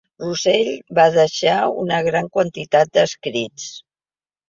[0.21, 0.69] Russell
[1.01, 3.73] va deixar una gran quantitat d'escrits.